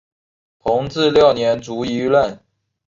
[0.63, 2.39] 同治六年卒于任。